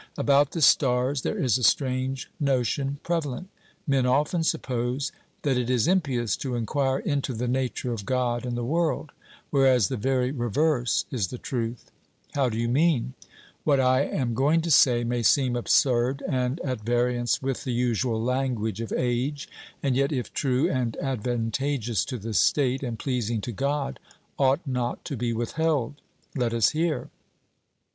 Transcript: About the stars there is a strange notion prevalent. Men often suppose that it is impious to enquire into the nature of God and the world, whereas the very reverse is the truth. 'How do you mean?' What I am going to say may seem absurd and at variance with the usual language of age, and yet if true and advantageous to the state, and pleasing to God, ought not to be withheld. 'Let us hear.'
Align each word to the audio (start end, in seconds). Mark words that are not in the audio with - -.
About 0.17 0.53
the 0.53 0.63
stars 0.63 1.21
there 1.21 1.37
is 1.37 1.59
a 1.59 1.63
strange 1.63 2.27
notion 2.39 2.97
prevalent. 3.03 3.49
Men 3.85 4.07
often 4.07 4.41
suppose 4.41 5.11
that 5.43 5.57
it 5.59 5.69
is 5.69 5.87
impious 5.87 6.35
to 6.37 6.55
enquire 6.55 6.97
into 6.97 7.35
the 7.35 7.47
nature 7.47 7.93
of 7.93 8.03
God 8.07 8.43
and 8.43 8.57
the 8.57 8.63
world, 8.63 9.11
whereas 9.51 9.89
the 9.89 9.97
very 9.97 10.31
reverse 10.31 11.05
is 11.11 11.27
the 11.27 11.37
truth. 11.37 11.91
'How 12.33 12.49
do 12.49 12.57
you 12.57 12.67
mean?' 12.67 13.13
What 13.63 13.79
I 13.79 14.01
am 14.01 14.33
going 14.33 14.61
to 14.61 14.71
say 14.71 15.03
may 15.03 15.21
seem 15.21 15.55
absurd 15.55 16.23
and 16.27 16.59
at 16.61 16.81
variance 16.81 17.39
with 17.39 17.63
the 17.63 17.71
usual 17.71 18.19
language 18.19 18.81
of 18.81 18.91
age, 18.93 19.47
and 19.83 19.95
yet 19.95 20.11
if 20.11 20.33
true 20.33 20.67
and 20.67 20.97
advantageous 20.97 22.03
to 22.05 22.17
the 22.17 22.33
state, 22.33 22.81
and 22.81 22.97
pleasing 22.97 23.39
to 23.41 23.51
God, 23.51 23.99
ought 24.39 24.65
not 24.65 25.05
to 25.05 25.15
be 25.15 25.31
withheld. 25.31 26.01
'Let 26.35 26.55
us 26.55 26.69
hear.' 26.69 27.09